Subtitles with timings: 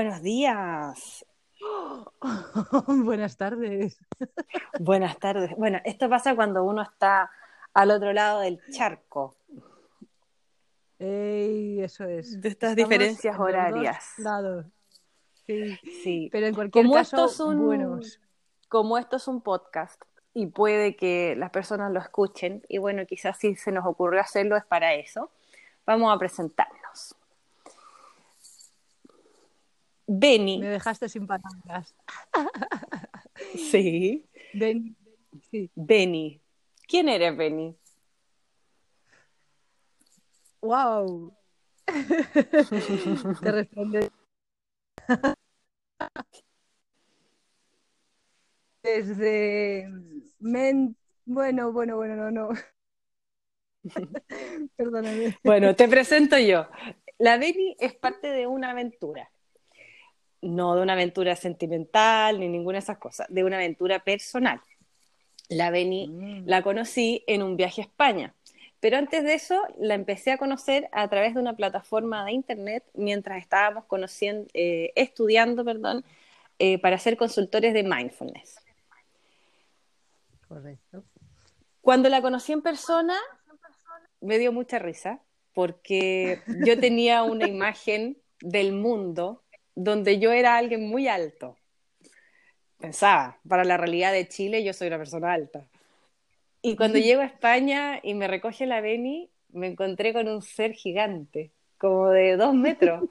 [0.00, 1.26] Buenos días.
[2.86, 3.98] Buenas tardes.
[4.78, 5.54] Buenas tardes.
[5.58, 7.30] Bueno, esto pasa cuando uno está
[7.74, 9.36] al otro lado del charco.
[10.98, 12.40] Ey, eso es.
[12.40, 14.14] De estas Estamos diferencias horarias.
[14.16, 14.64] lados.
[15.46, 15.76] Sí.
[16.02, 16.28] Sí.
[16.32, 18.20] Pero en cualquier Como caso, esto es un- buenos.
[18.70, 20.00] Como esto es un podcast
[20.32, 24.56] y puede que las personas lo escuchen, y bueno, quizás si se nos ocurrió hacerlo
[24.56, 25.30] es para eso,
[25.84, 26.79] vamos a presentarnos.
[30.12, 31.94] Beni, Me dejaste sin palabras.
[33.54, 34.96] sí, Ven.
[35.48, 35.70] Sí.
[35.76, 36.40] Beni.
[36.88, 37.76] ¿Quién eres, Beni?
[40.60, 41.32] ¡Wow!
[43.40, 44.10] Te responde.
[48.82, 49.88] Desde.
[50.40, 50.96] Men...
[51.24, 52.48] Bueno, bueno, bueno, no, no.
[54.76, 55.38] Perdóname.
[55.44, 56.66] Bueno, te presento yo.
[57.18, 59.30] La Beni es parte de una aventura.
[60.42, 64.60] No de una aventura sentimental ni ninguna de esas cosas, de una aventura personal.
[65.48, 66.46] La Beni Mm.
[66.46, 68.34] la conocí en un viaje a España,
[68.78, 72.84] pero antes de eso la empecé a conocer a través de una plataforma de internet
[72.94, 76.04] mientras estábamos conociendo, eh, estudiando, perdón,
[76.58, 78.56] eh, para ser consultores de mindfulness.
[80.48, 81.04] Correcto.
[81.80, 83.16] Cuando la conocí en persona,
[84.20, 85.20] me dio mucha risa,
[85.52, 89.42] porque yo tenía una imagen del mundo
[89.74, 91.56] donde yo era alguien muy alto.
[92.78, 95.66] Pensaba, para la realidad de Chile, yo soy una persona alta.
[96.62, 100.72] Y cuando llego a España y me recoge la Beni, me encontré con un ser
[100.72, 103.04] gigante, como de dos metros.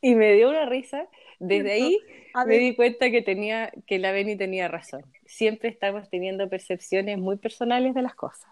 [0.00, 1.06] y me dio una risa.
[1.38, 1.98] Desde ahí
[2.34, 5.04] A me di cuenta que tenía, que la Beni tenía razón.
[5.24, 8.50] Siempre estamos teniendo percepciones muy personales de las cosas.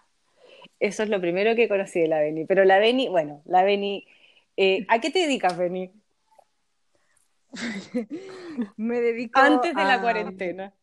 [0.79, 2.45] Eso es lo primero que conocí de la Beni.
[2.45, 4.07] Pero la Beni, bueno, la Beni,
[4.61, 5.89] eh, ¿a qué te dedicas, Beni?
[8.77, 10.73] me dedico Antes de la a- cuarentena.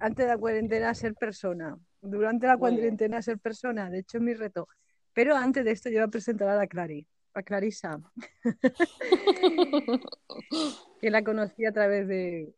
[0.00, 1.78] antes de la cuarentena a ser persona.
[2.00, 3.90] Durante la cuarentena a ser persona.
[3.90, 4.68] De hecho, es mi reto.
[5.12, 8.00] Pero antes de esto, yo voy a presentar a la Clary, a Clarisa,
[11.00, 12.54] que la conocí a través de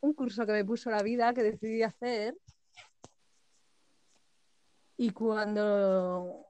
[0.00, 2.34] un curso que me puso la vida, que decidí hacer.
[4.96, 6.45] Y cuando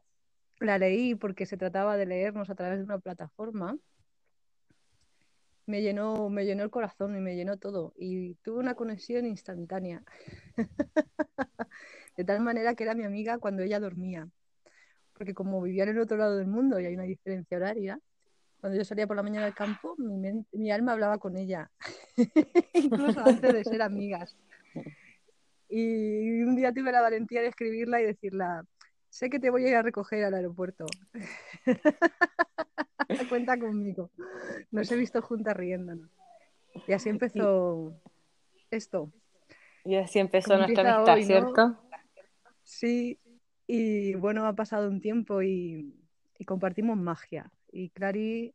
[0.60, 3.76] la leí, porque se trataba de leernos a través de una plataforma,
[5.66, 7.92] me llenó, me llenó el corazón y me llenó todo.
[7.96, 10.02] Y tuve una conexión instantánea.
[12.16, 14.28] De tal manera que era mi amiga cuando ella dormía.
[15.12, 17.98] Porque como vivía en el otro lado del mundo y hay una diferencia horaria,
[18.60, 21.70] cuando yo salía por la mañana al campo, mi, mi alma hablaba con ella,
[22.74, 24.36] incluso antes de ser amigas.
[25.68, 28.64] Y un día tuve la valentía de escribirla y decirla,
[29.16, 30.84] sé que te voy a ir a recoger al aeropuerto.
[33.30, 34.10] Cuenta conmigo.
[34.70, 36.10] Nos he visto juntas riéndonos.
[36.86, 37.98] Y así empezó
[38.70, 39.10] esto.
[39.84, 41.26] Y así empezó nuestra amistad, hoy, ¿no?
[41.26, 41.82] ¿cierto?
[42.62, 43.18] Sí,
[43.66, 45.94] y bueno, ha pasado un tiempo y,
[46.38, 47.50] y compartimos magia.
[47.72, 48.54] Y Clary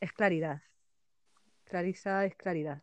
[0.00, 0.62] es claridad.
[1.64, 2.82] Clarisa es claridad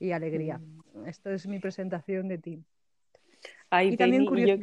[0.00, 0.60] y alegría.
[1.06, 2.64] Esto es mi presentación de ti.
[3.70, 4.56] Ay, Y también yo-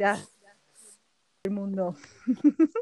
[1.45, 1.95] del mundo.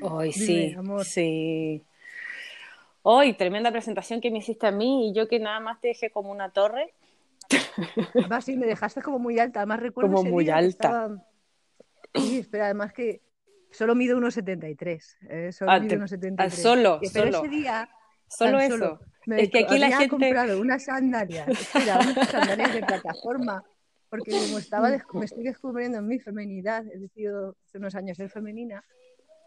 [0.00, 1.04] Dime, sí, amor.
[1.04, 1.84] sí.
[3.02, 6.10] Hoy, tremenda presentación que me hiciste a mí y yo que nada más te dejé
[6.10, 6.92] como una torre.
[8.32, 9.60] Va, sí, me dejaste como muy alta.
[9.60, 10.68] Además recuerdo Como ese muy día alta.
[10.88, 11.22] estaba-
[12.14, 13.20] Sí, espera, además que
[13.70, 15.16] solo mido 1,73.
[15.28, 15.52] ¿eh?
[15.52, 16.34] Solo Ah, mido te- 1,73.
[16.38, 17.38] ah, solo, Pero solo.
[17.44, 17.88] ese día
[18.28, 18.78] Solo eso.
[18.78, 19.00] solo.
[19.26, 23.62] Me Es que aquí la gente- comprado unas sandalias, espera, unas sandalias de plataforma,
[24.08, 28.30] porque como estaba me estoy descubriendo en mi feminidad, he decidido hace unos años ser
[28.30, 28.84] femenina,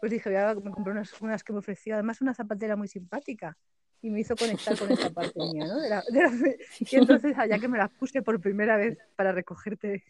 [0.00, 2.88] pues dije, voy a- me compré unas, unas que me ofreció, además una zapatera muy
[2.88, 3.56] simpática,
[4.02, 5.78] y me hizo conectar con esta parte mía, ¿no?
[5.78, 6.30] De la- de la
[6.80, 10.02] y entonces allá que me las puse por primera vez para recogerte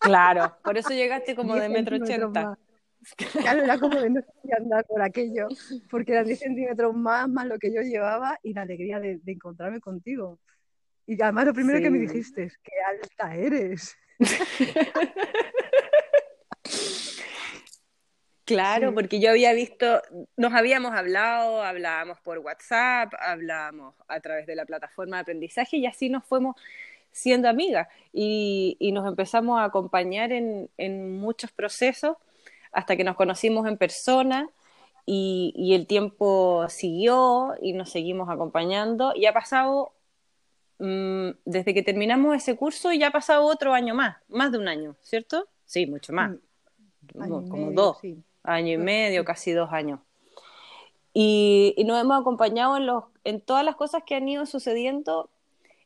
[0.00, 2.58] Claro, por eso llegaste como 10 de metro ochenta.
[3.40, 4.20] Claro, era como de no
[4.56, 5.48] andar por aquello,
[5.90, 9.32] porque eran 10 centímetros más, más lo que yo llevaba y la alegría de, de
[9.32, 10.38] encontrarme contigo.
[11.06, 13.96] Y además lo primero que me dijiste es, qué alta eres.
[18.44, 18.94] Claro, Sí.
[18.94, 20.02] porque yo había visto,
[20.36, 25.86] nos habíamos hablado, hablábamos por WhatsApp, hablábamos a través de la plataforma de aprendizaje y
[25.86, 26.56] así nos fuimos
[27.12, 32.16] siendo amigas y, y nos empezamos a acompañar en, en muchos procesos
[32.72, 34.48] hasta que nos conocimos en persona
[35.06, 39.92] y, y el tiempo siguió y nos seguimos acompañando y ha pasado,
[40.82, 44.68] mm, desde que terminamos ese curso, ya ha pasado otro año más, más de un
[44.68, 45.46] año, ¿cierto?
[45.64, 46.30] Sí, mucho más,
[47.14, 48.18] Mm, año y como medio, dos sí.
[48.42, 50.00] año y Mm, medio, casi dos años.
[51.14, 55.28] Y, nos hemos acompañado en, los, en todas las cosas que han ido sucediendo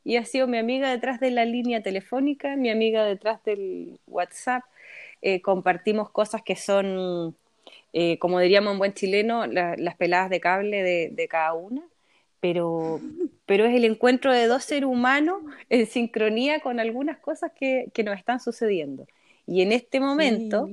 [0.04, 4.62] y ha sido mi amiga detrás de la línea telefónica, mi amiga detrás del WhatsApp.
[5.20, 7.34] Eh, compartimos cosas que son,
[7.92, 11.82] eh, como diríamos en buen chileno, las peladas de cable de, cada una,
[12.46, 13.00] pero,
[13.44, 18.04] pero es el encuentro de dos seres humanos en sincronía con algunas cosas que, que
[18.04, 19.08] nos están sucediendo.
[19.48, 20.68] Y en este momento,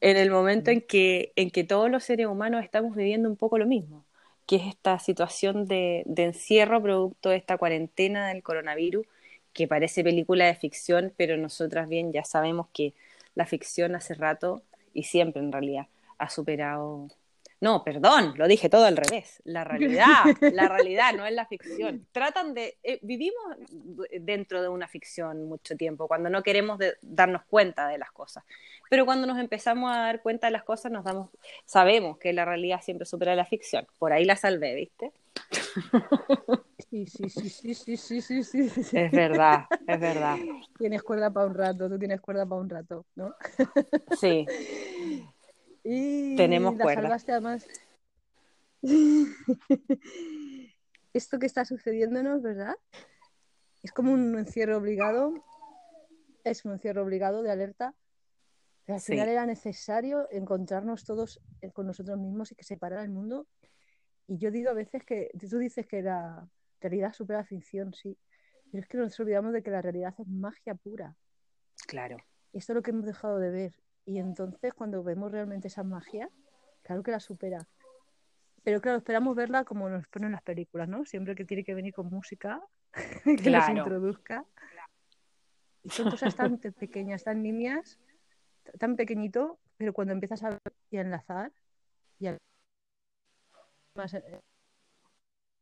[0.00, 3.58] en el momento en que, en que todos los seres humanos estamos viviendo un poco
[3.58, 4.06] lo mismo,
[4.46, 9.06] que es esta situación de, de encierro producto de esta cuarentena del coronavirus,
[9.52, 12.94] que parece película de ficción, pero nosotras bien ya sabemos que
[13.34, 14.62] la ficción hace rato
[14.94, 17.08] y siempre en realidad ha superado
[17.62, 19.40] no, perdón, lo dije todo al revés.
[19.44, 22.04] La realidad, la realidad, no es la ficción.
[22.10, 22.76] Tratan de.
[22.82, 23.40] Eh, vivimos
[24.20, 28.42] dentro de una ficción mucho tiempo, cuando no queremos darnos cuenta de las cosas.
[28.90, 31.30] Pero cuando nos empezamos a dar cuenta de las cosas, nos damos,
[31.64, 33.86] sabemos que la realidad siempre supera la ficción.
[33.96, 35.12] Por ahí la salvé, ¿viste?
[36.90, 38.98] Sí, sí, sí, sí, sí, sí, sí, sí.
[38.98, 40.36] Es verdad, es verdad.
[40.76, 43.36] Tienes cuerda para un rato, tú tienes cuerda para un rato, ¿no?
[44.20, 44.46] Sí.
[45.84, 47.02] Y Tenemos la cuerda.
[47.02, 47.66] salvaste además.
[51.12, 52.74] Esto que está sucediéndonos, ¿verdad?
[53.82, 55.34] Es como un encierro obligado.
[56.44, 57.94] Es un encierro obligado de alerta.
[58.84, 59.12] Pero al Sí.
[59.12, 63.46] final era necesario encontrarnos todos eh, con nosotros mismos y que separara el mundo.
[64.26, 66.48] Y yo digo a veces que tú dices que la
[66.80, 68.16] realidad supera la ficción, sí.
[68.70, 71.14] Pero es que nos olvidamos de que la realidad es magia pura.
[71.86, 72.16] Claro.
[72.52, 73.74] Y esto es lo que hemos dejado de ver.
[74.04, 76.28] Y entonces cuando vemos realmente esa magia,
[76.82, 77.66] claro que la supera.
[78.64, 81.04] Pero claro, esperamos verla como nos ponen las películas, ¿no?
[81.04, 82.60] Siempre que tiene que venir con música,
[83.24, 83.78] que nos Claro.
[83.78, 84.44] introduzca.
[85.82, 87.98] Y son cosas tan pequeñas, tan nimias,
[88.78, 90.60] tan pequeñito, pero cuando empiezas a ver
[90.90, 91.52] y a enlazar,
[92.18, 92.38] y a
[93.94, 94.40] más eh,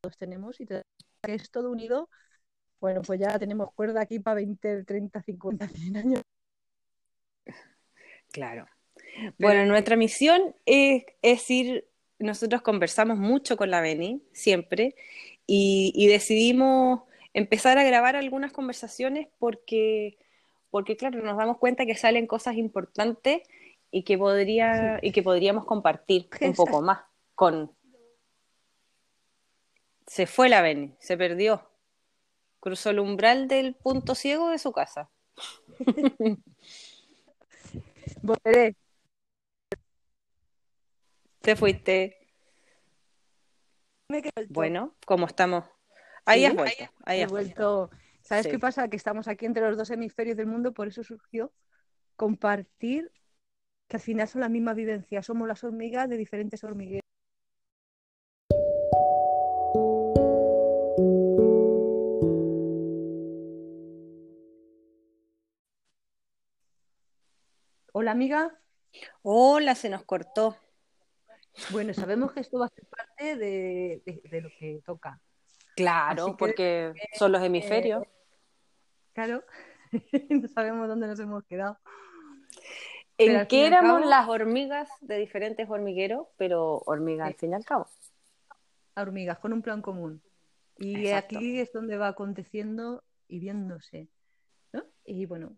[0.03, 0.83] todos tenemos, y te
[1.23, 2.09] que es todo unido,
[2.81, 6.23] bueno, pues ya tenemos cuerda aquí para 20, 30, 50, 100 años.
[8.33, 8.67] Claro.
[9.39, 11.89] Bueno, nuestra misión es, es ir,
[12.19, 14.95] nosotros conversamos mucho con la Beni, siempre,
[15.47, 17.03] y, y decidimos
[17.35, 20.19] empezar a grabar algunas conversaciones porque,
[20.71, 23.43] porque, claro, nos damos cuenta que salen cosas importantes
[23.91, 27.01] y que, podría, y que podríamos compartir un poco más
[27.35, 27.73] con...
[30.07, 31.69] Se fue la Beni, se perdió.
[32.59, 35.09] Cruzó el umbral del punto ciego de su casa.
[38.23, 38.77] Volveré.
[41.41, 42.17] Te fuiste.
[44.09, 45.65] Me Bueno, ¿cómo estamos?
[46.27, 46.85] Ahí Sí, has vuelto.
[47.05, 47.89] Ahí He has vuelto.
[47.89, 47.97] vuelto.
[48.23, 48.51] ¿Sabes Sí.
[48.51, 48.89] qué pasa?
[48.89, 51.53] Que estamos aquí entre los dos hemisferios del mundo, por eso surgió
[52.17, 53.11] compartir
[53.89, 57.10] que al final son la misma vivencia, somos las hormigas de diferentes hormigueros.
[68.01, 68.59] Hola amiga,
[69.21, 70.57] Hola, se nos cortó.
[71.71, 75.21] bueno, sabemos que esto va a ser parte de, de- de lo que toca.
[75.77, 78.03] Claro, que, porque son los hemisferios.
[79.13, 79.45] Claro,
[80.31, 81.79] no sabemos dónde nos hemos quedado.
[83.19, 86.27] ¿En pero qué éramos cabo- las hormigas de diferentes hormigueros?
[86.39, 87.87] Pero hormigas al fin y al cabo.
[88.97, 90.23] hormigas con un plan común.
[90.79, 91.37] Y Exacto.
[91.37, 94.09] aquí es donde va aconteciendo y viéndose,
[94.73, 94.85] ¿no?
[95.05, 95.55] Y bueno,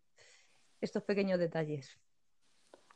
[0.81, 1.97] estos pequeños detalles.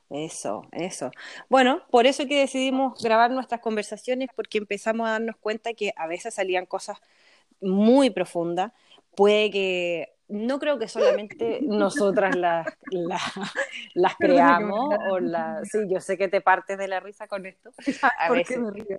[0.08, 1.10] Eso, eso.
[1.48, 6.06] Bueno, por eso que decidimos grabar nuestras conversaciones, porque empezamos a darnos cuenta que a
[6.06, 6.98] veces salían cosas
[7.60, 8.72] muy profundas.
[9.16, 12.68] Puede que, no creo que solamente nosotras las,
[14.18, 15.68] creamos, o las...
[15.70, 17.72] Sí, yo sé que te partes de la risa con esto.
[18.00, 18.56] ¿Sabes A por veces.
[18.56, 18.98] qué me río?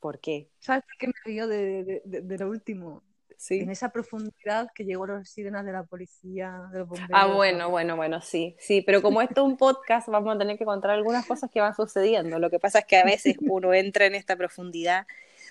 [0.00, 0.50] ¿Por qué?
[0.58, 3.02] ¿Sabes por qué me río de, de- de- de lo último?
[3.36, 3.60] Sí.
[3.60, 7.10] En esa profundidad que llegó las sirenas de la policía, de los bomberos.
[7.12, 10.56] Ah, bueno, bueno, bueno, sí, sí, pero como esto es un podcast, vamos a tener
[10.56, 12.38] que contar algunas cosas que van sucediendo.
[12.38, 15.06] Lo que pasa es que a veces uno entra en esta profundidad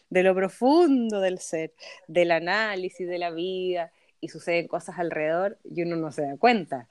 [0.10, 1.74] de lo profundo del ser,
[2.08, 3.92] del análisis de la vida,
[4.24, 6.88] y suceden cosas alrededor y uno no se da cuenta.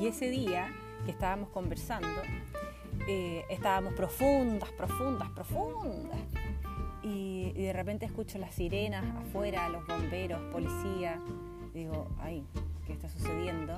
[0.00, 0.72] Y ese día
[1.04, 2.08] que estábamos conversando,
[3.08, 6.18] eh, estábamos profundas, profundas, profundas.
[7.02, 11.20] Y, de repente escucho las sirenas afuera, los bomberos, policía.
[11.74, 12.44] Digo, ay,
[12.86, 13.76] ¿qué está sucediendo?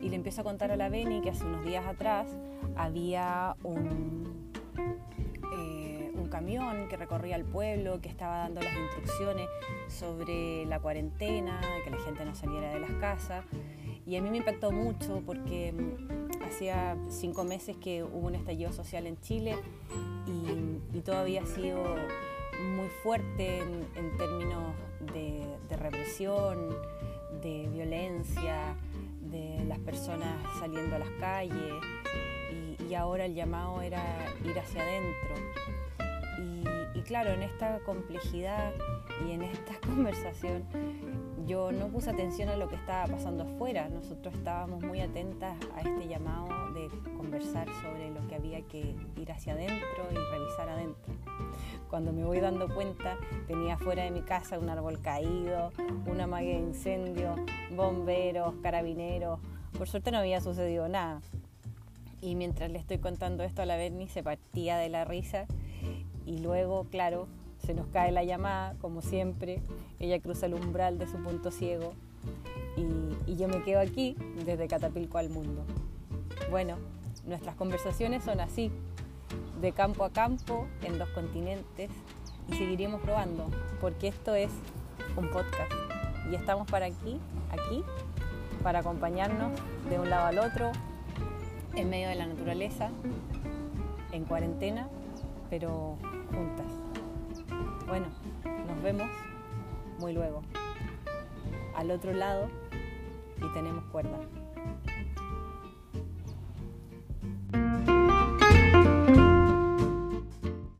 [0.00, 2.26] Y le empiezo a contar a la Beni que hace unos días atrás
[2.76, 4.52] había un,
[5.58, 9.48] eh, un camión que recorría el pueblo, que estaba dando las instrucciones
[9.88, 13.44] sobre la cuarentena, que la gente no saliera de las casas.
[14.06, 15.72] Y a mí me impactó mucho porque
[16.50, 19.56] hacía cinco meses que hubo un estallido social en Chile
[20.26, 21.82] y, todavía ha sido
[22.76, 24.74] muy fuerte en, términos
[25.14, 26.76] de, represión,
[27.42, 28.76] de violencia,
[29.30, 30.28] de las personas
[30.58, 31.72] saliendo a las calles
[32.86, 34.02] y, ahora el llamado era
[34.44, 35.34] ir hacia adentro.
[36.94, 38.72] y claro, en esta complejidad
[39.26, 40.64] y en esta conversación
[41.50, 43.88] yo no puse atención a lo que estaba pasando afuera.
[43.88, 49.32] Nosotros estábamos muy atentas a este llamado de conversar sobre lo que había que ir
[49.32, 51.12] hacia adentro y revisar adentro.
[51.88, 55.72] Cuando me voy dando cuenta, tenía fuera de mi casa un árbol caído,
[56.06, 57.34] una magia de incendio,
[57.74, 59.40] bomberos, carabineros.
[59.76, 61.20] Por suerte no había sucedido nada.
[62.20, 65.46] Y mientras le estoy contando esto a la Berni, se partía de la risa.
[66.26, 67.26] Y luego, claro,
[67.70, 69.62] se nos cae la llamada, como siempre,
[70.00, 71.92] ella cruza el umbral de su punto ciego
[72.76, 75.62] y, yo me quedo aquí desde Catapilco al mundo.
[76.50, 76.78] Bueno,
[77.26, 78.72] nuestras conversaciones son así,
[79.60, 81.90] de campo a campo, en dos continentes,
[82.48, 83.46] y seguiremos probando,
[83.80, 84.50] porque esto es
[85.16, 85.72] un podcast
[86.28, 87.20] y estamos para aquí,
[87.52, 87.84] aquí,
[88.64, 89.52] para acompañarnos
[89.88, 90.72] de un lado al otro,
[91.76, 92.90] en medio de la naturaleza,
[94.10, 94.88] en cuarentena,
[95.48, 95.96] pero
[96.32, 96.79] juntas.
[97.90, 98.06] Bueno,
[98.68, 99.10] nos vemos
[99.98, 100.42] muy luego.
[101.74, 102.48] Al otro lado
[103.38, 104.16] y tenemos cuerda.